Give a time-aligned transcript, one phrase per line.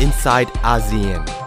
[0.00, 1.39] inside ASEAN.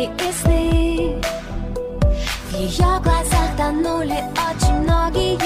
[0.00, 1.20] Знаки и сны
[2.50, 5.38] В ее глазах тонули очень многие.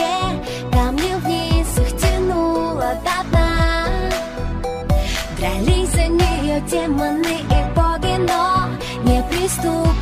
[0.73, 4.11] Камни вниз их тянуло до дна.
[5.39, 8.69] Дрались за нее демоны и боги, но
[9.05, 9.94] неприступной осталась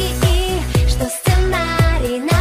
[0.00, 2.37] и что сценарий написан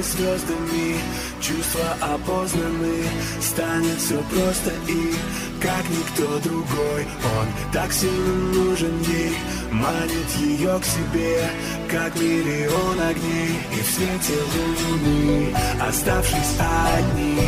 [0.00, 0.96] и звездами
[1.40, 3.04] Чувства опознаны
[3.40, 5.14] Станет все просто и
[5.60, 7.06] Как никто другой.
[7.38, 9.36] Он так сильно нужен ей
[9.70, 11.50] Манит ее к себе
[11.90, 13.60] Как миллион огней.
[13.72, 15.54] И в свете луны
[15.88, 16.56] Оставшись
[16.96, 17.38] одни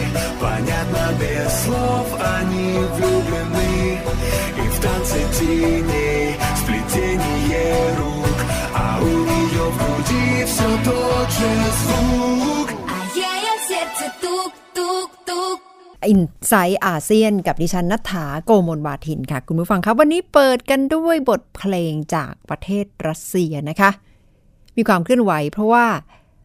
[0.41, 2.07] Понятно без слов
[2.39, 4.01] Они влюблены.
[4.59, 8.32] И в танце теней Сплетение рук
[9.02, 11.52] А у нее в груди все тот же
[11.82, 15.58] звук А ее сердце тук-тук-тук
[16.10, 23.90] อินไซต์อาเซียนกับดิฉันนัฐธาโกโมลวาทินค่ะ คุณผู้ฟังครับวันนี้เปิดกันด้วยบทเพลงจากประเทศรัสเซียนะคะ
[24.78, 25.88] มีความเคลื่อนไหวเพราะว่า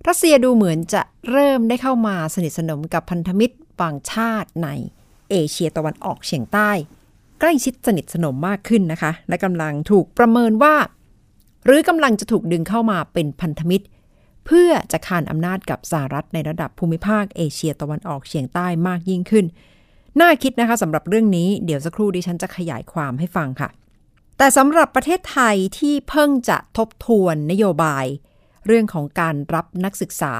[0.08, 4.68] รัสเซียดูเหมือนจะเริ่มได้เข้ามาสนิทสนมกับพันธมิตรบางชาติใน
[5.30, 6.70] เอเชียตะวันออกเฉียงใต้
[7.40, 10.74] ใกล้ชิดสนิทสนมมากขึ้นนะคะ และกำลังถูกประเมินว่า
[11.67, 13.85] หรือกำลังจะถูกดึงเข้ามาเป็นพันธมิตร
[14.45, 19.45] เพื่อจะคานอำนาจกับสหรัฐในระดับภูมิภาคเอเชียตะวันออกเฉียงใต้มากยิ่งขึ้น
[20.21, 23.69] น่าคิดนะคะสำหรับเรื่องนี้เดี๋ยวสักครู่ดิฉันจะขยายความให้ฟังค่ะ
[24.37, 28.05] แต่สำหรับประเทศไทยที่เพิ่งจะทบทวนนโยบาย
[28.65, 30.35] เรื่องของการรับนักศึกษา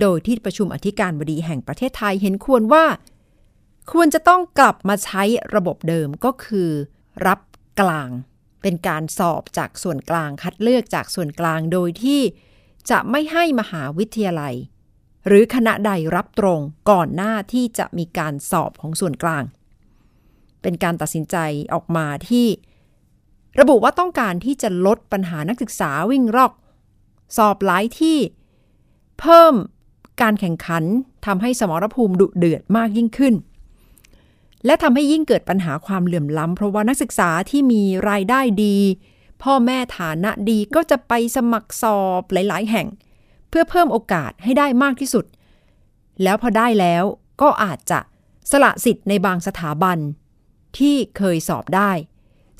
[0.00, 2.84] โดยที่ประชุมอธิการบดีแห่งประเทศไทยเห็นควรว่า
[3.92, 5.22] ควรจะต้องกลับมาใช้
[5.54, 6.70] ระบบเดิมก็คือ
[7.26, 7.40] รับ
[7.80, 8.10] กลาง
[8.62, 12.20] เป็นการสอบจากส่วนกลางคัดเลือกจากส่วนกลางโดยที่
[12.90, 14.54] จะไม่ให้มหาวิทยาลัย
[15.26, 16.60] หรือคณะใดรับตรง
[16.90, 19.44] ก่อนหน้าที่จะมีการสอบของส่วนกลาง
[20.62, 21.36] เป็นการตัดสินใจ
[21.74, 22.46] ออกมาที่
[23.60, 26.52] ระบุว่าต้องการที่จะลดปัญหานักศึกษาวิ่งรอก
[27.36, 28.18] สอบหลายที่
[29.20, 29.54] เพิ่ม
[30.22, 30.84] การแข่งขัน
[31.26, 33.34] ทำให้สมรภูมิดุเดือดมากยิ่งขึ้น
[34.66, 38.76] และทำให้ยิ่งเกิดปัญหาความเหลื่อมล้ำเพราะว่านักศึกษาที่มีรายได้ดี
[39.42, 42.86] พ่อแม่ฐานะดีก็จะไปสมัครสอบหลาย ๆ แห่ง
[43.48, 45.24] เพื่อเพิ่มโอกาสให้ได้มากที่สุด
[46.22, 47.04] แล้วพอได้แล้ว
[47.42, 48.00] ก็อาจจะ
[48.50, 49.98] สละสิทธิ์ในบางสถาบัน
[50.78, 51.92] ที่เคยสอบได้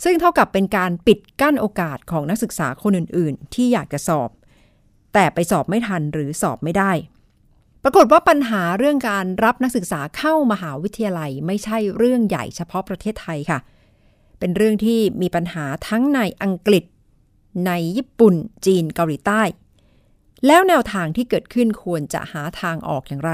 [0.05, 4.31] ซึ่งเท่ากับเป็นการปิดกั้นโอกาสของนักศึกษาคนอื่น ๆ ที่อยากจะสอบ
[5.15, 6.93] แต่ไปสอบไม่ทันหรือสอบไม่ได้
[7.85, 13.59] ปรากฏว่าปัญหาเรื่องการรับนักศึกษาเข้ามหาวิทยาลัยไม่ใช่เรื่องใหญ่เฉพาะประเทศไทยค่ะ
[14.39, 16.85] เป็นเรื่องที่มีปัญหาทั้งในอังกฤษ
[17.67, 18.35] ในญี่ปุ่น
[18.67, 19.43] จีนเกาหลีใต้
[20.47, 23.33] แล้วแนวทางที่เกิดขึ้นควรจะหาทางออกอย่างไร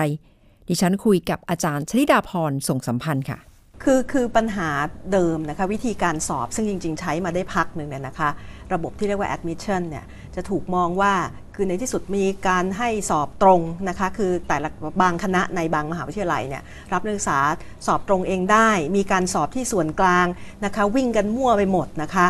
[0.69, 3.39] ดิฉันคุยกับอาจารย์ชลิดาพรส่งสัมพันธ์ค่ะ
[3.85, 4.69] คือคือปัญหา
[5.13, 8.29] เดิมนะคะวิธีการสอบซึ่งจริง ๆ ใช้มาได้พักหนึ่งเนี่ยนะคะ
[8.73, 10.05] ระบบที่เรียกว่า admission เนี่ย
[10.35, 11.15] จะถูกมองว่า
[11.57, 14.69] คือในที่สุดมีการให้สอบตรงนะคะคือแต่ละ
[15.03, 16.63] บางคณะในบางมหาวิทยาลัยเนี่ย
[16.93, 17.39] รับนักศึกษา
[17.87, 20.27] สอบตรงเองได้ มีการสอบที่ส่วนกลาง
[20.65, 22.27] นะคะวิ่งกันมั่วไปหมดนะคะ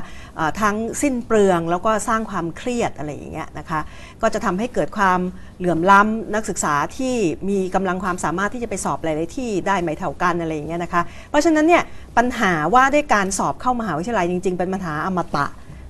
[0.61, 3.81] ทั้งสิ้นเปลืองแล้วก็สร้างความเครียดอะไรอย่างเงี้ยนะคะ
[4.23, 5.21] ก็จะทำให้เกิดความ
[5.59, 7.15] เหลื่อมล้ำนักศึกษาที่
[7.49, 11.83] มีกำลังความสามารถที่จะไปสอบหลายๆที่ได้ไม่เท่ากันอะไรอย่างเงี้ยนะคะเพราะฉะนั้นเนี่ย
[12.17, 15.47] ปัญหาว่าด้วยการสอบเข้ามหาวิทยาลัยจริง ๆ เป็นปัญหาอมตะ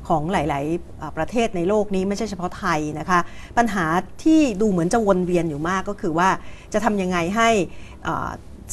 [0.09, 3.21] ของหลาย ๆ ประเทศในโลกนี้ไม่ใช่เฉพาะไทยนะคะ
[3.59, 3.85] ปัญหา
[4.25, 6.29] ที่ดูเหมือนจะวนเวียนอยู่มากก็คือว่า
[6.73, 7.49] จะทำยังไงให้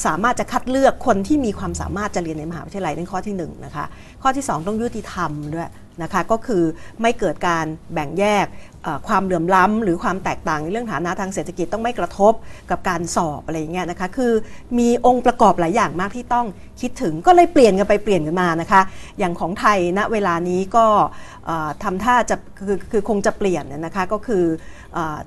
[0.06, 3.84] สามารถจะคัดเลือกคนที่มีความสามารถจะเรียนในมหาวิทยาลัยนั่นข้อที่1นงนะคะ
[4.22, 5.70] ข้อที่ 2 ต้องยุติธรรมด้วย
[6.02, 6.62] นะคะก็คือ
[7.02, 8.46] ไม่เกิดการแบ่งแยก
[9.08, 12.32] ความเหลื่อมล้ำหรือความแตกต่างในเรื่องฐานะทางเศรษฐกิจต้องไม่กระทบ
[12.70, 14.32] กับการสอบอะไรอย่างเงี้ยนะคะคือ
[14.78, 16.46] มีองค์ประกอบหลายอย่างมากที่ต้อง
[16.80, 18.80] คิดถึงก็เลยเปลี่ยนกันไปเปลี่ยนกันมานะคะ
[19.18, 20.86] อย่างของไทยณเวลานี้ก็
[21.82, 22.36] ทำทำท่าจะ
[22.66, 24.44] คือคือคงจะเปลี่ยนนะคะก็คือ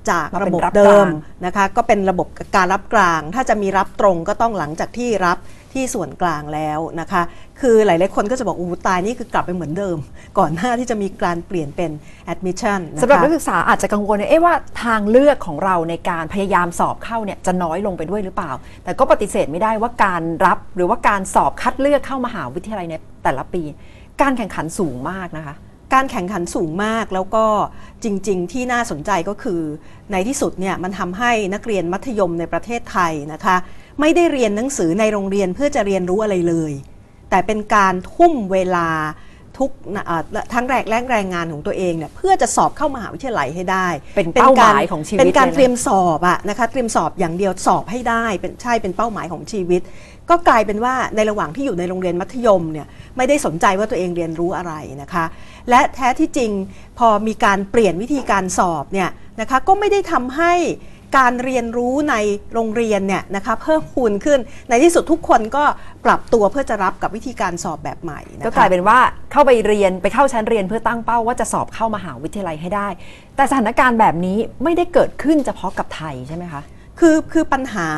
[0.10, 1.10] จากมาเป็นระบบรับเดิกลามง
[1.46, 5.40] นะคะก็เป็นระบบการรับกลาง ถ้าจะมีรับตรงก็ต้องหลังจากที่รับ
[5.74, 7.22] ที่ส่วนกลางแล้วนะคะ
[7.62, 9.98] คือหลาย ๆ คนก็จะบอกอู้ตายนี่คือกลับไปเหมือนเดิม
[10.38, 11.92] ก่อนหน้าที่จะมีการเปลี่ยนเป็น
[12.34, 14.54] admission นะคะสำหรับนักศึกษาอาจจะกังวลว่าเอ๊ะว่า
[14.84, 18.52] ทางเลือกของเราในการพยายามสอบเข้าเนี่ยจะน้อยลงไปด้วยหรือเปล่า
[18.84, 23.64] แต่ก็ปฏิเสธไม่ได้ว่าการรับหรือว่าการสอบคัดเลือกเข้ามหาวิทยาลัยในแต่ละปี
[24.22, 25.56] การแข่งขันสูงมากนะคะ
[25.94, 27.46] การแข่งขันสูงมากแล้วก็
[28.04, 29.62] จริง ๆ ที่น่าสนใจก็คือ
[30.12, 33.56] ในที่สุดเนี่ยมันทำให้นักเรียนมัธยมในประเทศไทยนะคะ
[34.00, 36.74] ไม่ได้เรียนหนังสือในโรงเรียนเพื่อจะเรียนรู้อะไรเลย
[37.30, 38.90] แต่เป็นการทุ่มเวลา
[39.58, 39.70] ทุก
[40.08, 40.24] เอ่อ
[40.54, 49.82] ทั้งแรงแรงแรงงานของตัวเองเนี่ยเพื่อจะสอบเข้ามหาวิทยาลัยให้ได้ เป็นเป้าหมายของชีวิตเป็นการเลยนะเตรียมสอบอะนะคะเตรียมสอบอย่างเดียวสอบให้ได้เป็นใช่เป็นเป้าหมายของชีวิต
[50.30, 52.88] ก็กลายเป็นว่าในระหว่างที่อยู่ในโรงเรียนมัธยมเนี่ย
[53.18, 55.26] ไม่ได้สนใจว่าตัวเองเรียนรู้อะไรนะคะ
[55.70, 56.52] และแท้ที่จริง
[56.98, 59.10] พอมีการเปลี่ยนวิธีการสอบเนี่ย
[59.42, 60.54] นะคะก็ไม่ได้ทำให้
[61.18, 62.16] การเรียนรู้ใน
[62.54, 64.40] โรงเรียนเนี่ยนะคะเพิ่มพูนขึ้น
[64.70, 65.64] ในที่สุดทุกคนก็
[66.06, 69.00] ปรับตัวเพื่อจะรับกับวิธีการสอบแบบใหม่นะคะก็กลายเป็นว่า
[69.32, 72.88] เข้าไปเรียนไปเข้าชั้นเรียนเพื่อตั้งเป้าว่าจะสอบเข้ามหาวิทยาลัยให้ได้
[73.36, 76.62] แต่สถานการณ์แบบนี้ไม่ได้เกิดขึ้นเฉพาะกับไทยใช่ไหมคะ
[77.00, 77.90] คือคือปัญหา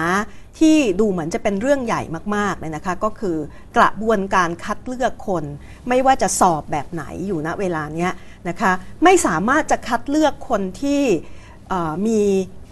[0.60, 2.02] ที่ดูเหมือนจะเป็นเรื่องใหญ่
[2.36, 3.38] มากๆเลยนะคะ ก็คือ
[3.78, 5.44] กระบวนการคัดเลือกคน
[5.90, 8.12] ไม่ว่าจะสอบแบบไหนอยู่ณเวลาเนี้ย
[8.50, 8.72] นะคะ
[9.04, 11.02] ไม่สามารถจะคัดเลือกคนที่
[11.70, 12.22] เอ่อมี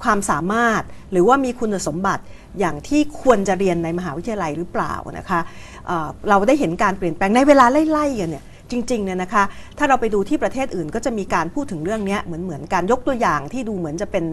[0.04, 2.24] ความสามารถ หรือว่ามีคุณสมบัติ
[2.60, 5.40] อย่างที่ควรจะเรียนในมหาวิทยาลัยหรือเปล่านะคะ
[5.86, 9.44] เเราได้เห็นการเปลี่ยนแปลงในเวลาไล่ๆกันเนี่ยจริงๆเนี่ยนะคะ
[9.78, 14.26] ถ้าเราไปดูที่ประเทศอื่นก็จะมีการพูดถึงเรื่องนี้เหมือนเหมือนการยกตัวอย่างที่ดูเหมือนจะเป็น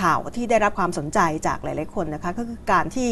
[0.00, 3.10] ข่าวที่ได้รับความสนใจจากหลายๆคนนะคะ ก็คือการที่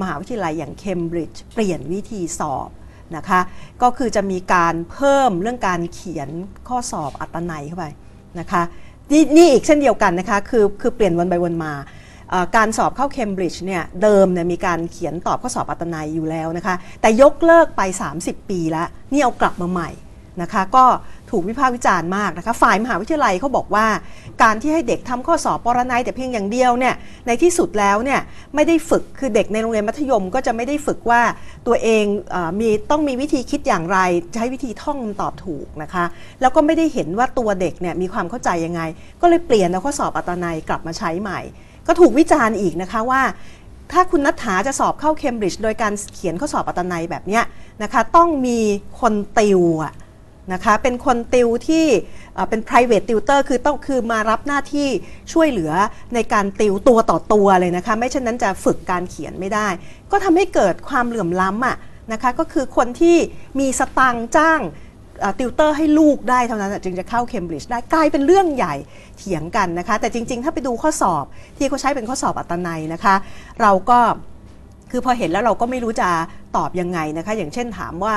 [0.00, 2.70] มหาวิทยาลัยอย่างเคมบริดจ์เปลี่ยนวิธีสอบ
[3.16, 3.40] นะคะ
[3.82, 6.28] ก็คือจะมีการเพิ่มเรื่องการเขียน
[6.68, 7.86] ข้อสอบอัตนัยเข้าไป
[8.40, 8.62] นะคะ
[9.12, 11.72] นี่นี่อีกเช่นเดียวกันนะคะคือคือเปลี่ยนวันไปวันมา
[12.56, 17.82] การสอบเข้าเคมบริดจ์เนี่ยเดิมเนี่ยมีการเขียนตอบข้อสอบอัตนัยอยู่แล้วนะคะ แต่ยกเลิกไป
[18.18, 19.90] 30 ปีแล้ว นี่เอากลับมาใหม่
[20.42, 20.84] นะคะก็
[21.30, 23.86] ถูกวิพากษ์วิจารณ์มากนะคะฝ่ายมหาวิทยาลัยเขาบอกว่า
[24.42, 26.94] การที่ให้เด็กทำข้อสอบปรนัยแต่เพียงอย่างเดียวเนี่ย
[27.26, 28.20] ในที่สุดแล้วเนี่ย
[28.54, 31.20] ไม่ได้ฝึกคือเด็กในโรงเรียนมัธยม ก็จะไม่ได้ฝึกว่า
[31.66, 32.04] ตัวเอง
[32.34, 33.98] อมีต้องมีวิธีคิดอย่างไร
[34.34, 36.04] ใช้วิธีท่องคำตอบถูกนะคะ
[36.40, 38.80] แล้วก็ไม่ได้เห็นว่าตัวเด็กเนี่ยมีความเข้าใจยังไง
[39.20, 41.40] ก็เลยเปลี่ยนเอาข้อสอบอัตนัยกลับมาใช้ใหม่
[41.86, 43.22] ก็ถูกวิจารณ์อีกนะคะว่า
[43.92, 47.44] ถ้าคุณนัทธาจะสอบเข้าเคมบริดจ์โดยการเขียนข้อสอบอัตนัยแบบเนี้ย
[47.82, 48.58] นะคะ ต้องมี
[49.00, 49.92] คนติวอะ
[50.52, 51.86] นะคะเป็นคนติวที่
[52.48, 54.88] เป็น private tutor คือต้องคือมารับหน้าที่
[55.32, 55.72] ช่วยเหลือ
[56.14, 59.68] ในการติวตัวต่อตัวเลยนะคะ ไม่เช่นนั้นจะฝึกการเขียนไม่ได้
[60.10, 61.76] ก็ทำให้เกิดความเหลื่อมล้ำอะ
[62.12, 63.16] นะคะก็คือคนที่
[63.60, 64.60] มีสตังจ้าง
[65.38, 68.74] ติวเตอร์ให้ลูกได้เท่านั้นจึงจะเข้าเคมบริดจ์ได้กลายเป็นเรื่องใหญ่
[69.18, 71.24] เถียงกันนะคะ แต่จริง ๆ ถ้าไปดูข้อสอบ
[71.58, 73.14] ที่เขาใช้เป็นข้อสอบอัตนัยนะคะ
[73.62, 73.98] เราก็
[74.90, 76.08] คือพอเห็นแล้วเราก็ไม่รู้จะ
[76.56, 78.14] ตอบยังไงนะคะ อย่างเช่นถามว่า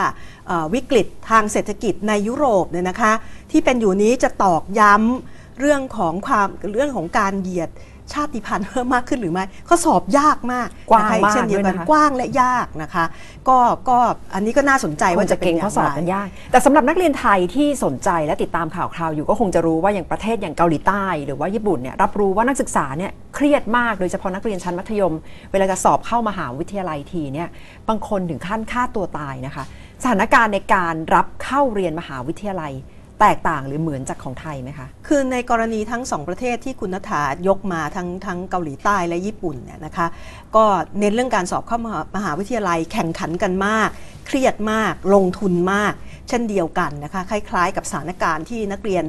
[0.74, 3.14] วิกฤตทางเศรษฐกิจในยุโรปเนี่ยนะคะ
[3.52, 7.70] ที่เป็นอยู่นี้จะตอกย้ำเรื่องของความเรื่องของการเหยียด
[8.14, 13.06] ชาติพันธุ์เพิ่มมากขึ้นหรือไม่ข้อสอบยากมากกว้างนะคะมากเช่นเดียวกันด้วยนะคะกว้างและยากนะคะ
[13.50, 13.58] ก็
[13.90, 13.98] ก็
[14.34, 25.14] อันนี้ก็น่าสนใจคว่านจะจะเป็เก่นงอย่าข้องสอบไรกันยาก แต่สำหรับนักเรียนไทยที่สนใจและติดตามข่าวคราวอยู่ก็คงจะรู้ว่าอย่างประเทศอย่างเกาหลีใต้ หรือว่าญี่ปุ่นเนี่ยรับรู้ว่านักศึกษาเนี่ยเครียดมากโดยเฉพาะนักเรียนชั้นมัธยม
[25.52, 27.48] เวลาจะสอบเข้ามหาวิทยาลัยทีเนี่ย
[27.90, 29.64] บางคนถึงขั้นฆ่าตัวตายนะคะ
[30.04, 32.74] สถานการณ์ในการรับเข้าเรียนมหาวิทยาลัย
[33.22, 40.08] แตกต่างหรือเหมือนจากของไทยไหมคะ คือในกรณีทั้งสองประเทศที่คุณนัฐายกมาทั้งทั้งเกาหลีใต้และญี่ปุ่นเนี่ยนะคะ
[40.56, 40.66] ก็
[41.00, 43.90] เน้นเรื่องการสอบเข้ามามหาวิทยาลัยแข่งขันกันมาก
[44.28, 45.94] เครียดมาก ลงทุนมาก
[46.30, 49.06] เช่นเดียวกันนะคะคล้ายๆ กับสถานการณ์ที่นักเรียน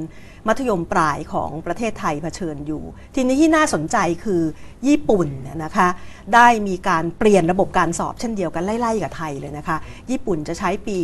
[0.48, 2.82] มัธยมปลายของประเทศไทยเผชิญอยู่
[3.14, 4.42] ทีนี้ที่น่าสนใจคือ
[4.86, 5.88] ญี่ปุ่นเนี่ยนะคะ
[6.34, 9.76] ได้มีการเปลี่ยนระบบการสอบเช่นเดียวกันไล่ๆกับไทยเลยนะคะ
[10.10, 10.96] ญี่ปุ่นจะใช้ปี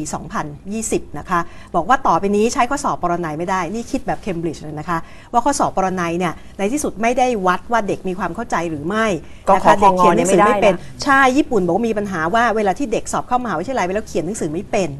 [0.57, 1.41] 2020 นะคะ
[1.75, 4.99] บอกว่าต่อไปนี้ใช้ข้อสอบปรนัยไม่ได้ นี่คิดแบบเคมบริดจ์เลยนะคะ
[5.33, 9.07] ว่าข้อสอบปรนัยเนี่ยในที่สุดไม่ได้วัดว่าเด็กมีความเข้าใจหรือไม่
[9.49, 14.91] ก็นะขอคะเด็กเขียนหนังสือเนี่ยไม่ไม่ได้เป็นนะใช่ญี่ปุ่นบอกว่ามีปัญหาว่าเวลาที่เด็กสอบเข้ามหาวิทยาลัยไปแล้วเขียนหนังสือไม่เป็น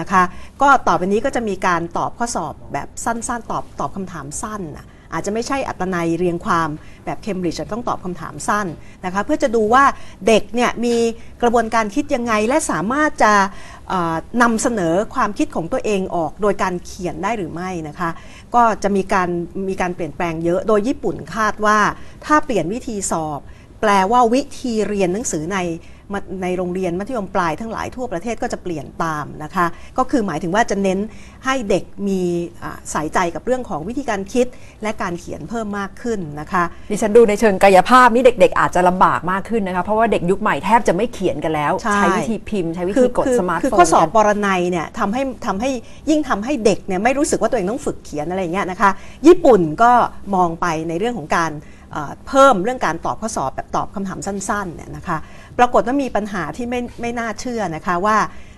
[0.00, 0.22] นะคะ
[0.62, 6.68] ก็ต่อไปนี้ก็จะมีการตอบข้อสอบแบบสั้นๆ ตอบตอบคำถามสั้นนะอาจจะไม่ใช่อัตนัยเรียงความ
[7.04, 8.66] แบบเคมบริดจ์จะต้องตอบคำถามสั้น
[9.04, 9.84] นะคะ เพื่อจะดูว่า
[10.26, 10.96] เด็กเนี่ยมี
[11.42, 13.32] กระบวนการคิดยังไง และสามารถจะ
[14.42, 18.10] นำเสนอความคิดของตัวเองออก โดยการเขียนได้หรือไม่นะคะ
[18.54, 19.28] ก็จะมีการ
[19.68, 21.78] มีการเปลี่ยนแปลงเยอะโดยญี่ปุ่นคาดว่า
[22.24, 23.40] ถ้าเปลี่ยนวิธีสอบ
[23.80, 25.58] แปลว่าวิธีเรียนหนังสือใน
[26.42, 29.66] ในโรงเรียนมัธยมปลายทั้งหลายทั่วประเทศก็จะเปลี่ยนตามนะคะ
[29.98, 30.98] ก็คือหมายถึงว่าจะเน้น
[31.44, 32.20] ให้เด็กมี
[32.62, 34.46] อ่าสายใจกับเรื่องของวิธีการคิด
[34.82, 45.70] และการเขียนเพิ่มมากขึ้นนะคะ ดิฉันดูในเชิงกายภาพนี่เด็ก ๆ อาจจะลำบากมากขึ้นนะคะเพราะว่าเด็กยุคใหม่แทบจะไม่เขียนกันแล้ว ใช่วิธีพิมพ์ใช้วิคืธีกดคือสมาร์ทคือโฟนข้อสอบกันปรนัยเนี่ยทำให้ทำให้
[46.10, 48.90] ยิ่งทำให้เด็กเนี่ยไม่รู้สึกว่าตัวเองต้องฝึกเขียนอะไรอย่างเงี้ยนะคะ
[49.26, 49.92] ญี่ปุ่นก็
[50.34, 51.52] มองไปในเรื่องของการ
[51.94, 55.18] เอ่อเพิ่มเรื่องการตอบข้อสอบแบบตอบคำถามสั้นๆเนี่ยนะคะ
[55.58, 58.16] ปรากฏว่ามีปัญหาที่ไม่ไม่น่าเชื่อนะคะว่า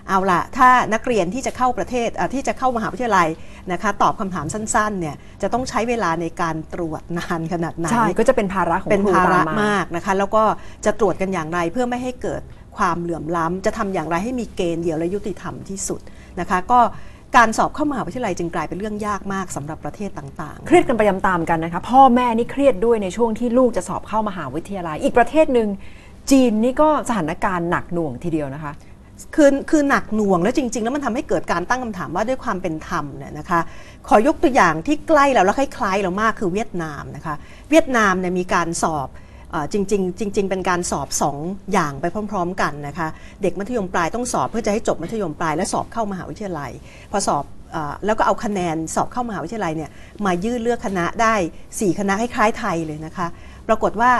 [0.09, 3.27] เอาละถ้านักเรียนที่จะเข้าประเทศเอ่อที่จะเข้ามหาวิทยาลัย
[3.71, 10.43] นะคะตอบคำถามสั้นๆเนี่ยจะต้องใช้เวลาในการตรวจนานขนาดไหนใช่ก็จะเป็นภาระของเป็นครูภาระตามมากนะคะแล้วก็
[10.85, 12.41] จะตรวจกันอย่างไรเพื่อไม่ให้เกิด
[12.77, 16.01] ความเหลื่อมล้ำจะทำอย่างไรให้มีเกณฑ์เดียวและยุติธรรมที่สุด
[16.39, 16.79] นะคะก็
[17.37, 25.69] การสอบเข้ามหาวิทยาลัยจึงกลายเป็นเรื่องยากมากสำหรับประเทศต่างๆ เครียดกันไปตามๆกันนะคะพ่อแม่นี่เครียดด้วยในช่วงที่ลูกจะสอบเข้ามหาวิทยาลัย อีกประเทศหนึ่ง
[26.31, 28.73] จีนนี่ก็สถานการณ์หนักหน่วงทีเดียวนะคะ
[29.35, 33.59] คือคือหนักหน่วงแล้วจริง ๆ แล้วมันทำให้เกิดการตั้งคำถามว่าด้วยความเป็นธรรมเนี่ยนะคะ
[34.07, 37.35] ขอยกตัวอย่างที่ใกล้เราแล้วคล้ายๆเรามากคือเวียดนามนะคะ
[37.69, 39.25] เวียดนามเนี่ยมีการสอบเอ่อ
[39.73, 41.07] จริงๆจริง ๆ เป็นการสอบ
[41.39, 43.07] 2 อย่างไปพร้อม ๆ กันนะคะ
[43.41, 46.71] เด็กมัธยมปลายต้องสอบเพื่อจะให้จบมัธยมปลายและสอบเข้ามหาวิทยาลัย
[47.11, 47.43] พอสอบ
[48.05, 49.89] แล้วก็เอาคะแนนสอบเข้ามหาวิทยาลัยเนี่ย
[50.25, 51.35] มายื่นเลือกคณะได้
[51.67, 53.27] 4 คณะคล้ายๆไทยเลยนะคะ
[53.67, 54.11] ปรากฏว่า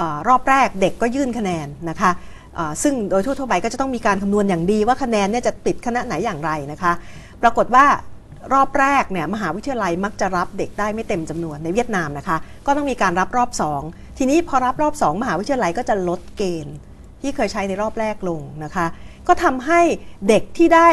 [0.00, 2.10] อรอบแรกเด็กก็ยื่นคะแนนนะคะ
[2.82, 6.92] ซึ่งโดยทั่วๆไปก็จะต้องมีการคำนวณอย่างดีว่าคะแนนเนี่ยจะติดคณะไหนอย่างไรนะคะ
[7.42, 7.84] ปรากฏว่า
[8.54, 13.50] รอบแรกเนี่ยมหาวิทยาลัยมักจะรับเด็กได้ไม่เต็มจำนวนในเวียดนามนะคะ ก็ต้องมีการรับรอบ
[13.82, 16.76] 2 ทีนี้พอรับรอบ 2 มหาวิทยาลัยก็จะลดเกณฑ์
[17.20, 18.86] ที่เคยใช้ในรอบแรกลงนะคะ
[19.28, 19.80] ก็ทำให้
[20.28, 20.88] เด็กที่ได้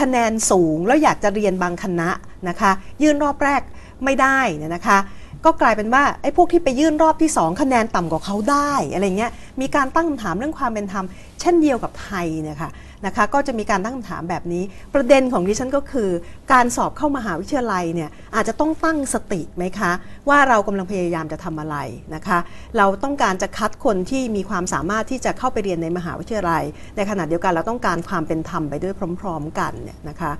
[0.00, 2.10] คะแนนสูงแล้วอยากจะเรียนบางคณะ
[2.48, 2.70] นะคะ
[3.02, 3.62] ยื่นรอบแรก
[4.04, 4.98] ไม่ได้เนี่ยนะคะ
[5.44, 11.04] ก็กลายเป็นว่าไอ้พวกที่ไปยื่นรอบที่ 2 คะแนนต่ำกว่าเขาได้อะไรเงี้ยมีการตั้งคำถามเรื่องความเป็นธรรม
[11.40, 12.70] เช่นเดียวกับไทยเนี่ยค่ะ
[13.06, 14.62] นะคะก็จะมีการตั้งคำถามแบบนี้
[14.94, 16.10] ประเด็นของดิฉันก็คือ
[16.52, 19.92] การสอบเข้ามหาวิทยาลัยเนี่ยอาจจะต้องตั้งสติไหมคะ
[20.28, 21.76] ว่าเรากำลังพยายามจะทำอะไร
[22.14, 22.38] นะคะ
[22.76, 26.62] เราต้องการจะคัดคนที่มีความสามารถที่จะเข้าไปเรียนในมหาวิทยาลัย
[26.96, 30.32] ในขณะเดียวกันเราต้องการความเป็นธรรมไปด้วยพร้อม ๆ กันเนี่ยนะคะ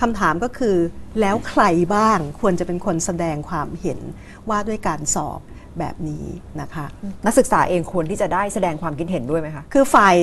[0.00, 0.76] คำถามก็คือ
[1.20, 1.62] แล้วใคร
[1.94, 4.00] บ้างควรจะเป็นคนแสดงความเห็น
[4.48, 5.40] ว่าด้วยการสอบ
[5.78, 6.26] แบบนี้
[6.60, 6.86] นะคะ
[7.26, 10.16] นักศึกษาเองควรที่จะได้แสดงความคิดเห็นด้วยไหมคะ คือฝ่าย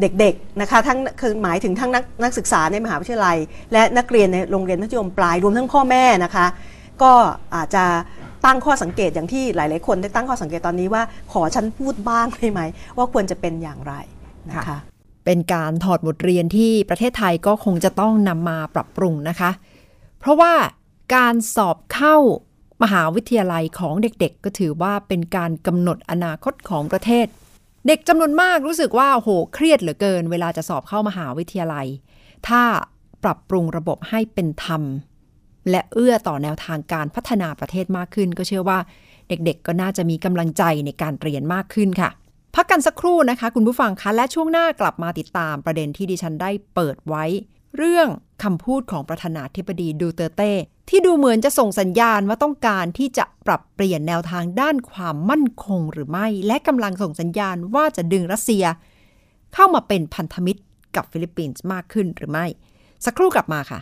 [0.00, 3.36] เด็กๆนะคะทั้งคือหมายถึงทั้งนักนักศึกษาในมหาวิทยาลัย
[3.72, 6.46] และนักเรียนในโรงเรียนมัธยมปลายรวมทั้งพ่อแม่นะคะ
[7.02, 7.12] ก็
[7.54, 7.84] อาจจะ
[8.44, 12.60] ตั้งข้อสังเกตอย่างที่หลาย ๆ คนได้ตั้งข้อสังเกตตอนนี้ว่า ขอฉันพูดบ้างได้ไหม
[12.96, 13.94] ว่าควรจะเป็นอย่างไร
[14.48, 14.78] นะคะค่ะ
[15.24, 19.50] เป็นการถอดบทเรียนที่ประเทศไทยก็คงจะต้องนำมาปรับปรุงนะคะ
[20.20, 20.52] เพราะว่า
[21.14, 22.16] การสอบเข้า
[22.82, 27.26] มหาวิทยาลัยของเด็กๆ ก็ถือว่าเป็นการกำหนดอนาคตของประเทศ
[27.86, 31.86] เด็กจำนวนมากรู้สึกว่าโหเครียดเหลือเกิน เวลาจะสอบเข้ามหาวิทยาลัย
[32.48, 32.62] ถ้า
[33.24, 34.82] ปรับปรุงระบบให้เป็นธรรม
[35.70, 38.78] และเอื้อต่อแนวทางการพัฒนาประเทศมากขึ้น ก็เชื่อว่า
[39.28, 42.10] เด็กๆ ก็น่าจะมีกำลังใจในการเรียนมากขึ้นค่ะ
[42.54, 47.24] พักกันสักครู่นะคะ คุณผู้ฟังคะและช่วงหน้ากลับมาติดตามประเด็นที่ดิฉันได้เปิดไว้
[47.76, 48.08] เรื่อง
[48.44, 50.52] คำพูดของประธานาธิบดีดูเตอร์เต้
[50.88, 58.64] ที่ดูเหมือนจะส่งสัญญาณว่าต้องการที่จะปรับเปลี่ยนแนวทางด้านความมั่นคงหรือไม่ และกำลังส่งสัญญาณว่าจะดึงรัสเซีย
[59.54, 60.60] เข้ามาเป็นพันธมิตร
[60.96, 62.46] กับฟิลิปปินส์มากขึ้นหรือไม่
[63.04, 63.80] สักครู่กลับมาค่ะ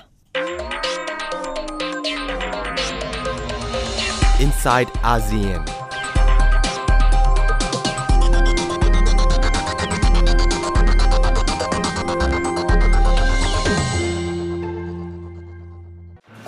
[4.44, 5.83] inside ASEAN.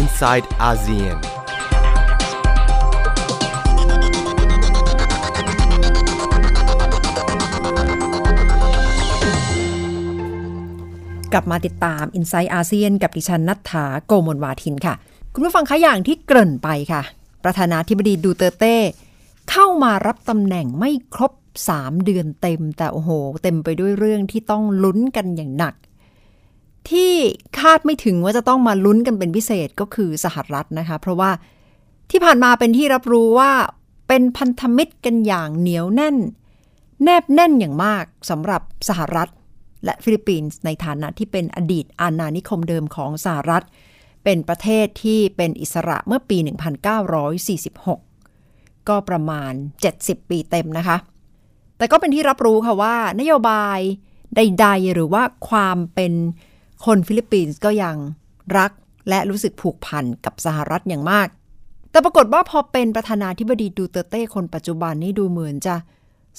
[0.00, 1.18] inside ASEAN.
[11.32, 14.94] กลับมาติดตาม i n s i ซต์อาเซียนกับดิฉันนัทธาโกมลวาทินค่ะ
[15.34, 17.02] คุณผู้ฟังคะอย่างที่เกริ่นไปค่ะ
[17.44, 18.76] ประธานาธิบดีดูเตเต้
[19.50, 21.32] เข้ามารับตำแหน่งไม่ครบ
[21.68, 23.10] 3 เดือนเต็ม แต่โอ้โห
[23.42, 25.74] เต็มไปด้วยเรื่องที่ต้องลุ้นกันอย่างหนัก
[26.90, 27.12] ที่
[27.58, 31.30] คาดไม่ถึงว่าจะต้องมาลุ้นกันเป็นพิเศษก็คือสหรัฐนะคะ เพราะว่า
[32.10, 33.52] ที่ผ่านมาเป็นที่รับรู้ว่า
[34.08, 36.16] เป็นพันธมิตรกันอย่างเหนียวแน่น
[37.04, 39.28] แนบแน่นอย่างมากสำหรับสหรัฐ
[39.84, 43.64] และฟิลิปปินส์ในฐานะที่เป็นอดีตอาณานิคมเดิมของสหรัฐ
[44.24, 46.38] เป็นประเทศที่เป็นอิสระเมื่อปี
[48.02, 49.52] 1946 ก็ประมาณ
[49.90, 50.96] 70 ปีเต็มนะคะ
[51.78, 53.78] แต่ก็เป็นที่รับรู้ค่ะว่า นโยบาย
[54.36, 56.12] ใด ๆ หรือว่าความเป็น
[56.84, 57.96] คนฟิลิปปินส์ก็ยัง
[58.58, 58.72] รัก
[59.08, 61.28] และรู้สึกผูกพันกับสหรัฐอย่างมาก
[61.90, 65.76] แต่ปรากฏว่าพอเป็นประธานาธิบดีดูเตร์เต้คนปัจจุบันนี่ดูเหมือนจะ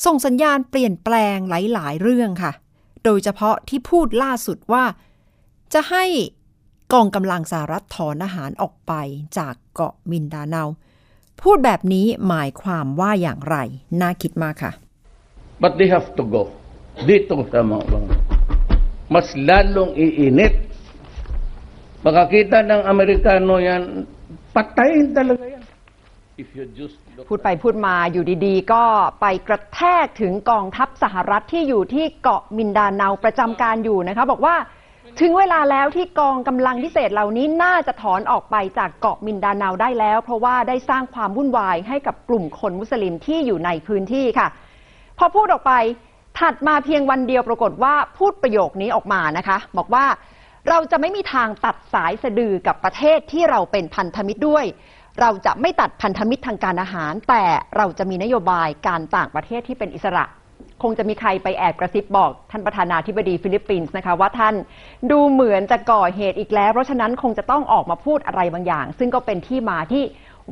[0.06, 2.52] ส่งสัญญาณเปลี่ยนแปลงหลาย ๆ เรื่องค่ะ
[3.04, 4.84] โดยเฉพาะที่พูดล่าสุดว่า
[5.74, 6.06] จะให้
[6.94, 8.94] กองกำลังสหรัฐถอนอาหารออกไป
[9.38, 10.64] จากเกาะมินดาเนา
[11.42, 13.56] พูดแบบนี้หมายความว่าอย่างไร
[14.02, 14.72] น่าคิดมากค่ะ
[15.62, 16.42] But they have to go.
[17.08, 18.29] Dito sa mga bang.
[19.10, 20.70] Mas lalong iinit.
[22.06, 24.08] Makakita ng Amerikano yan,
[24.56, 25.64] patayin talaga yan.
[26.40, 26.96] If you just
[27.30, 28.84] พูดไปพูดมาอยู่ดีๆ ก็
[29.22, 34.56] ไปกระแทกถึงกองทัพสหรัฐที่อยู่ที่เกาะมินดาเนาประจำการอยู่นะคะ บอกว่า
[35.22, 44.48] ถึงเวลาแล้วที่กองกำลังพิเศษเหล่านี้น่าจะถอนออกไปจากเกาะมินดาเนาได้แล้ว เพราะว่าได้สร้างความวุ่นวายให้กับกลุ่มคนมุสลิมที่อยู่ในพื้นที่ค่ะ
[45.18, 45.74] พอพูดออกไป
[46.40, 50.06] ถัดมาเพียงวันเดียวปรากฏว่าพูดประโยคนี้ออกมานะคะ บอกว่า
[50.70, 54.66] เราจะไม่มีทางตัดสายสะดือกับประเทศที่เราเป็นพันธมิตรด้วย
[55.22, 57.44] เราจะไม่ตัดพันธมิตรทางการทหาร แต่
[57.78, 60.26] เราจะมีนโยบายการต่างประเทศที่เป็นอิสระ
[60.84, 64.56] คงจะมีใครไปแอบกระซิบบอกท่านประธานาธิบดีฟิลิปปินส์นะคะว่าท่าน
[65.12, 70.04] ดูเหมือนจะก่อเหตุอีกแล้ว เพราะฉะนั้นคงจะต้องออกมาพูดอะไรบางอย่าง ซึ่งก็เป็นที่มาที่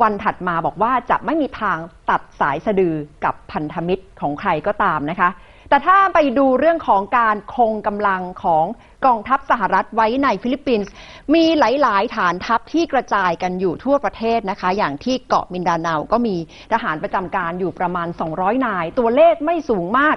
[0.01, 1.77] วันถัดมาบอกว่าจะไม่มีทาง
[2.09, 2.95] ตัดสายสะดือ
[3.25, 5.29] กับพันธมิตรของใครก็ตามนะคะ
[5.69, 8.65] แต่ถ้าไปดูเรื่องของการคงกำลังของ
[9.05, 10.91] กองทัพสหรัฐไว้ในฟิลิปปินส์
[11.33, 16.35] มีหลาย ๆ ฐานทัพที่กระจายกันอยู่ทั่วประเทศนะคะ อย่างที่เกาะมินดาเนาก็มี
[16.73, 20.15] ทหารประจำการอยู่ประมาณ 200 นาย ตัวเลขไม่สูงมาก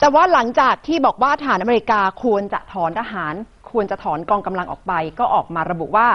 [0.00, 3.34] แต่ว่าหลังจากที่บอกว่าทหารอเมริกาควรจะถอนทหาร
[3.70, 6.08] ควรจะถอนกองกำลังออกไป ก็ออกมาระบุว่า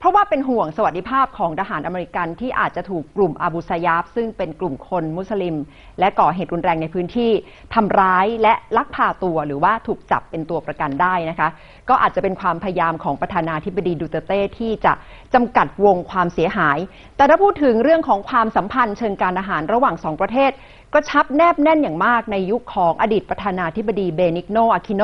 [0.00, 5.56] เพราะว่าเป็นห่วงสวัสดิภาพของทหารอเมริกันที่อาจจะถูกกลุ่มอาบูซายาบซึ่งเป็นกลุ่มคนมุสลิม
[5.98, 7.30] และก่อเหตุรุนแรงในพื้นที่
[7.74, 11.48] ทำร้ายและลักพาตัวหรือว่าถูกจับเป็นตัวประกันได้นะคะ
[11.88, 14.92] ก็อาจจะเป็นความพยายามของประธานาธิบดีดูเตร์เต้ที่จะ
[15.34, 16.78] จำกัดวงความเสียหาย
[17.16, 20.50] แต่ถ้าพูดถึงเรื่องของความสัมพันธ์เชิงการทหารระหว่างสองประเทศ
[20.94, 25.02] กระชับแนบแน่นอย่างมากในยุคของอดีตประธานาธิบดีเบนิกโนอาคิโน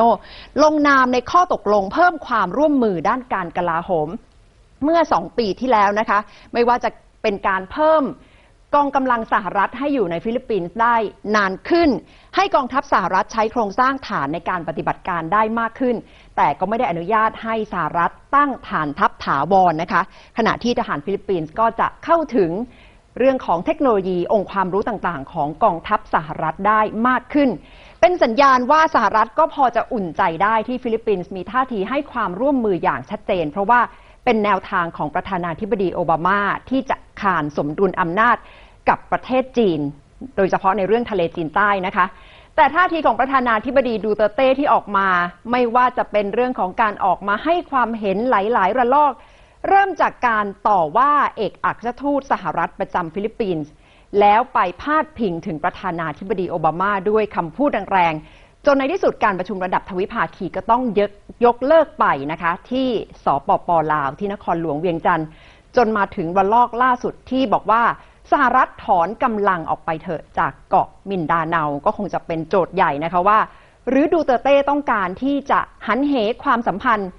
[0.63, 4.09] ลงนามในข้อตกลงเพิ่มความร่วมมือด้านการกลาโหม
[4.85, 6.19] เมื่อ 2 ปีที่แล้วนะคะ
[6.53, 6.89] ไม่ว่าจะ
[7.23, 8.03] เป็นการเพิ่ม
[8.75, 10.95] กองกำลังสหรัฐให้อยู่ในฟิลิปปินส์ได้
[11.35, 11.89] นานขึ้น
[12.35, 15.95] ให้กองทัพสหรัฐใช้โครงสร้างฐานในการปฏิบัติการได้มากขึ้น
[16.37, 20.01] แต่ก็ไม่ได้อนุญาตให้สหรัฐตั้งฐานทัพถาวรนะคะ
[20.37, 22.51] ขณะที่ทหารฟิลิปปินส์ก็จะเข้าถึง
[23.19, 27.49] เรื่องของเทคโนโลยีองค์ความรู้ต่างๆ ของกองทัพสหรัฐได้มากขึ้น
[28.01, 33.79] เป็นสัญญาณว่าสหรัฐก็พอจะอุ่นใจได้ที่ฟิลิปปินส์มีท่าทีให้ความร่วมมืออย่างชัดเจน เพราะว่า
[34.25, 38.37] เป็นแนวทางของประธานาธิบดีโอบามาที่จะคานสมดุลอำนาจ
[38.89, 39.79] กับประเทศจีน
[40.37, 42.05] โดยเฉพาะในเรื่องทะเลจีนใต้นะคะ
[42.55, 45.07] แต่ท่าทีของประธานาธิบดีดูเตร์เต้ที่ออกมา
[45.51, 49.13] ไม่ว่าจะเป็นเรื่องของการออกมาให้ความเห็นหลาย ๆ ระลอก
[49.69, 53.71] เริ่มจากการต่อว่าเอกอัคราชทูตสหรัฐประจำฟิลิปปินส์
[54.19, 61.11] แล้วไปพาดพิงถึงประธานาธิบดีโอบามาด้วยคำพูดแรงๆ จนในที่สุดการประชุมระดับทวิภาคีก็ต้องยก
[61.45, 62.87] ยกเลิกไปนะคะ ที่
[63.23, 65.27] สปป.ลาวที่นครหลวงเวียงจันทน์
[65.75, 67.83] จนมาถึงวันลอกล่าสุดที่บอกว่า
[68.31, 73.39] สหรัฐถอนกำลังออกไปเถอะจากเกาะมินดาเนาก็คงจะเป็นโจทย์ใหญ่นะคะว่า
[73.89, 77.09] หรือดูเตเต้ต้องการที่จะหันเหความสัมพันธ์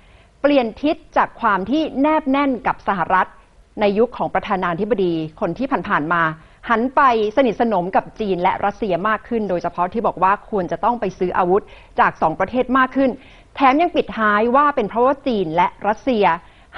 [0.40, 3.26] เปลี่ยนทิศจากความที่แนบแน่นกับสหรัฐ
[3.80, 6.22] ในยุคของประธานาธิบดีคนที่ผ่านๆมา
[6.70, 7.02] หันไป
[7.36, 11.62] สนิทสนมกับจีนและรัสเซียมากขึ้น โดยเฉพาะที่บอกว่าควรจะต้องไปซื้ออาวุธ
[12.00, 13.10] จากสองประเทศมากขึ้น
[13.54, 16.24] แถมยังปิดท้ายว่าเป็นเพราะว่าจีนและรัสเซีย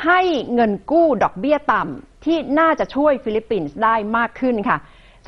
[0.05, 0.21] ให้
[0.55, 4.79] เงินกู้ดอกเบี้ยต่ำที่น่าจะช่วยฟิลิปปินส์ได้มากขึ้นค่ะ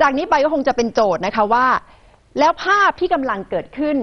[0.01, 1.67] จากนี้ไปก็คงจะเป็นโจทย์นะคะว่า
[2.39, 3.97] แล้วภาพที่กำลังเกิดขึ้น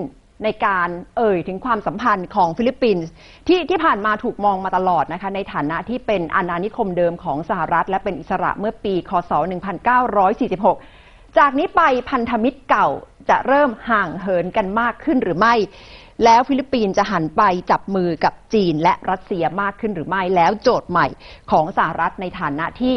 [0.45, 3.09] ในการเอ่ยถึงความสัมพันธ์ของฟิลิปปินส์
[3.49, 9.33] ที่ที่ผ่านมาถูกมองมาตลอดนะคะในฐานะที่เป็นอาณานิคมเดิมของสหรัฐ และเป็นอิสระเมื่อปี ค.ศ.
[10.15, 12.89] 1946 จากนี้ไปพันธมิตรเก่า
[13.31, 15.55] จะเริ่มห่างเหินกันมากขึ้นหรือไม่
[16.25, 21.07] แล้วฟิลิปปินส์จะหันไปจับมือกับจีนและรัสเซียมากขึ้นหรือไม่ แล้วโจทย์ใหม่
[21.51, 22.95] ของสหรัฐในฐานะที่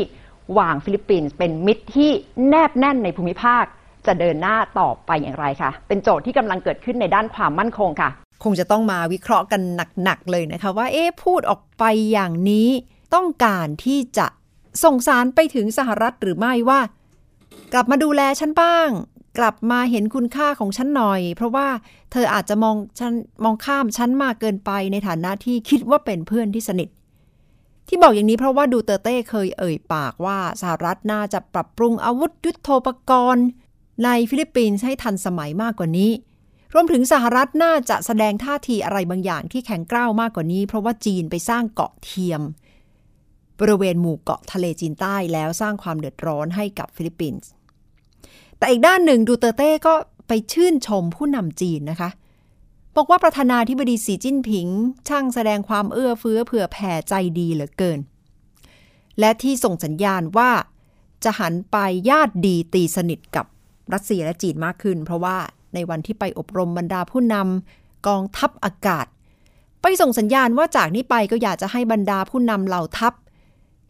[0.58, 2.12] วางฟิลิปปินส์เป็นมิตรที่
[2.48, 3.66] แนบแน่นในภูมิภาค
[4.08, 8.10] จะเดินหน้าต่อไปอย่างไรคะเป็นโจทย์ที่กำลังเกิดขึ้นในด้านความมั่นคงค่ะ
[8.44, 9.62] คงจะต้องมาวิเคราะห์กัน
[10.04, 12.70] หนักๆเลยนะคะว่าเอ๊ะพูดออกไปอย่างนี้
[13.16, 14.28] ต้องการที่จะ
[14.84, 16.80] ส่งสารไปถึงสหรัฐหรือไม่ว่า
[17.74, 18.90] กลับมาดูแลฉันบ้าง
[19.40, 21.68] กลับมาเห็นคุณค่าของฉันหน่อย เพราะว่า
[22.12, 26.90] เธออาจจะมองฉันมองข้ามฉันมากเกินไปในฐานะที่คิดว่าเป็นเพื่อนที่สนิท
[27.88, 33.46] ที่บอกอย่างนี้เพราะว่าดูเตร์เต้เคยเอ่ยปากว่าสหรัฐน่าจะปรับปรุงอาวุธยุโทโธปกรณ์
[34.04, 36.12] ในฟิลิปปินส์ให้ทันสมัยมากกว่านี้
[36.74, 42.42] รวมถึงสหรัฐน่าจะแสดงท่าทีอะไรบางอย่างที่แข็งกร้าวมากกว่านี้ เพราะว่าจีนไปสร้างเกาะเทียม
[43.60, 47.50] บริเวณหมู่เกาะทะเลจีนใต้แล้วสร้างความเดือดร้อนให้กับฟิลิปปินส์
[48.58, 49.94] แต่อีกด้านหนึ่งดูเตอร์เต้ก็
[50.28, 52.10] ไปชื่นชมผู้นำจีนนะคะ
[52.96, 54.68] บอกว่าประธานาธิบดีสีจิ้นผิง
[55.08, 58.00] ช่างแสดงความเอื้อเฟื้อเผื่อแผ่ใจดีเหลือเกิน
[59.20, 60.52] และที่ส่งสัญญาณว่า
[61.24, 61.78] จะหันไป
[62.10, 63.46] ญาติดีตีสนิทกับ
[63.94, 65.38] รัสเซียและจีนมากขึ้น เพราะว่า
[65.74, 69.06] ในวันที่ไปอบรมบรรดาผู้นำกองทัพอากาศ
[69.82, 73.14] ไปส่งสัญญาณว่าจากนี้ไปก็อยากจะให้บรรดาผู้นำเหล่าทัพ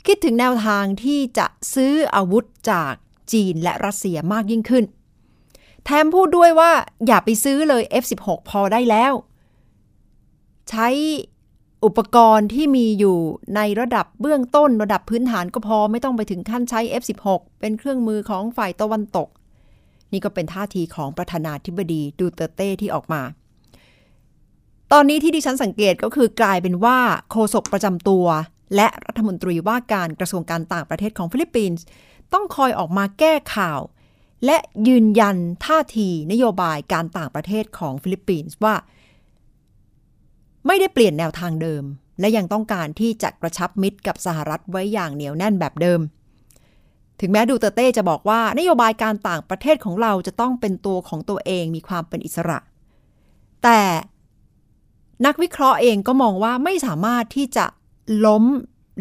[0.08, 2.94] คิดถึงแนวทางที่จะซื้ออาวุธจาก
[3.34, 4.86] จีนและรัสเซียมากยิ่งขึ้น
[5.86, 6.72] แถมพูดด้วยว่า
[7.08, 9.14] อย่าไปซื้อเลย F16 พอได้แล้ว
[10.70, 10.88] ใช้
[11.86, 13.18] อุปกรณ์ที่มีอยู่
[13.56, 17.26] ในระดับเบื้องต้นระดับพื้นฐานก็พอไม่ต้องไปถึงขั้นใช้ F16
[17.60, 19.28] เป็นเครื่องมือของฝ่ายตะวันตก
[20.12, 23.21] นี่ก็เป็นท่าทีของประธานาธิบดีดูเตเต้ที่ออกมา
[24.91, 27.00] ตอนนี้ที่ดิฉันสังเกตก็คือกลายเป็นว่า
[27.32, 28.26] โฆษกประจำตัว
[28.76, 31.84] และรัฐมนตรีว่าการกระทรวงการต่างประเทศของฟิลิปปินส์
[32.34, 33.80] ต้องคอยออกมาแก้ข่าว
[34.45, 38.76] และยืนยันท่าทีนโยบายการต่างประเทศของฟิลิปปินส์ว่า
[40.67, 41.84] ไม่ได้เปลี่ยนแนวทางเดิม
[42.19, 46.00] และยังต้องการที่จะกระชับมิตรกับสหรัฐไว้อย่างเหนียวแน่นแบบเดิม
[47.22, 52.60] ถึงแม้ดูเตร์เต้จะบอกว่านโยบายการต่างประเทศของเราจะต้องเป็นตัวของตัวเองมีความเป็นอิสระ
[53.64, 53.82] แต่
[55.26, 57.66] นักวิเคราะห์เองก็มองว่าไม่สามารถที่จะ
[58.26, 58.44] ล้ม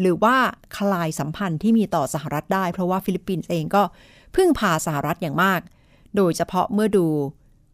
[0.01, 0.35] หรือว่า
[0.77, 3.83] คลายสัมพันธ์ที่มีต่อสหรัฐได้ เพราะว่าฟิลิปปินส์เองก็
[4.35, 5.61] พึ่งพาสหรัฐอย่างมาก
[6.15, 7.05] โดยเฉพาะเมื่อดู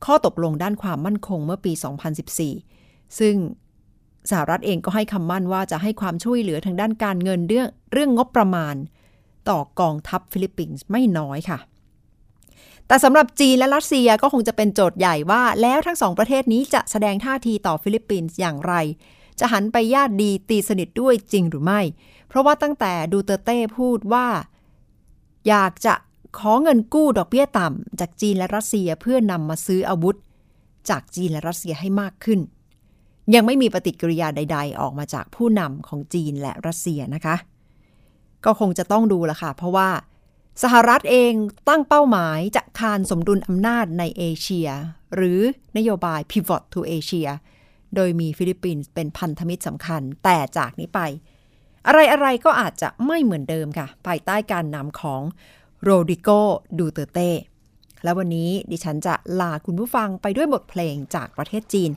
[0.06, 1.72] ข้อตกลงด้านความมั่นคงเมื่อปี
[2.46, 3.36] 2014 ซึ่ง
[4.30, 8.76] สหรัฐเองก็ให้คำมั่นว่าจะให้ความช่วยเหลือทางด้านการเงินเรื่องเรื่องงบประมาณ
[9.50, 11.60] ต่อกองทัพฟิลิปปินส์ไม่น้อยค่ะ
[12.88, 18.74] แต่สำหรับจีนและรัสเซียก็คงจะเป็นโจทย์ใหญ่ว่า แล้วทั้งสองประเทศนี้จะแสดงท่าทีต่อฟิลิปปินส์อย่างไร
[19.40, 21.82] จะหันไปญาติดีตีสนิทด้วยจริงหรือไม่
[22.28, 24.28] เพราะว่าตั้งแต่ดูเตเต้พูดว่า
[25.48, 25.94] อยากจะ
[26.38, 30.16] ขอเงินกู้ดอกเบี้ยต่ำจากจีนและรัสเซียเพื่อนำมาซื้ออาวุธ
[30.90, 32.40] จากจีนและรัสเซียให้มากขึ้น
[33.34, 37.36] ยังไม่มีปฏิกิริยาใด ๆ ออกมาจากผู้นำของจีนและรัสเซียนะคะ
[38.45, 39.89] ก็คงจะต้องดูละค่ะ เพราะว่า
[40.63, 41.34] สหรัฐเอง
[41.69, 44.69] ตั้งเป้าหมายจะคานสมดุลอำนาจในเอเชีย
[45.15, 45.39] หรือ
[45.78, 47.30] นโยบาย Pivot to Asia
[47.95, 51.00] โดยมีฟิลิปปินส์เป็นพันธมิตรสำคัญ แต่จากนี้ไป
[51.88, 55.21] อะไรๆก็อาจจะไม่เหมือนเดิมค่ะ ภายใต้การนำของ
[55.84, 56.30] โรดิโก
[56.80, 57.32] ดูเตเต้
[58.04, 61.91] และวันนี้ดิฉันจะลาคุณผู้ฟังไปด้วยบทเพลงจากประเทศจีน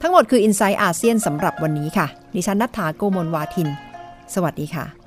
[0.00, 3.68] ทั้งหมดคือ i n s i ซต์อาเซียนสำหรับวันนี้ค่ะ ดิฉันนัฐาโกโมลวาทิน
[4.34, 4.86] สวัสดีค่ะ「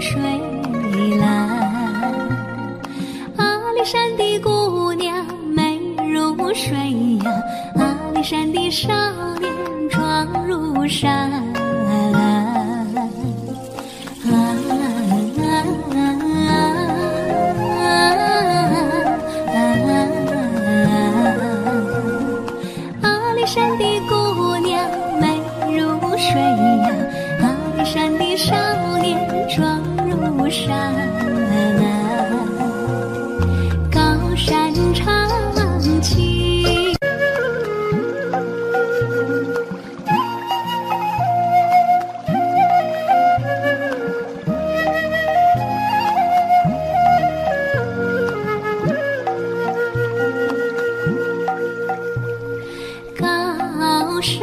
[0.00, 0.20] 水
[1.18, 1.48] 蓝。
[3.36, 5.80] 阿里山的姑娘美
[6.12, 6.76] 如水
[7.24, 7.42] 呀
[7.76, 8.88] 阿里山的少
[9.40, 9.52] 年
[9.90, 11.57] 壮如山。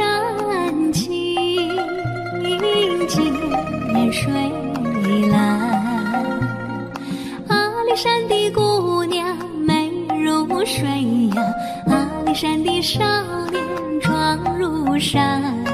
[0.06, 1.08] 山青
[3.08, 3.32] 青，
[3.92, 4.32] 涧水
[5.30, 5.38] 蓝，
[7.48, 9.90] 阿里山的姑娘美
[10.24, 10.86] 如水
[11.34, 11.42] 呀，
[11.86, 13.04] 阿里山的少
[13.50, 13.62] 年
[14.00, 15.65] 壮如山。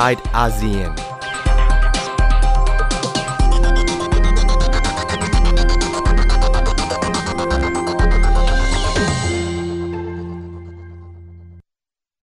[0.00, 1.19] side.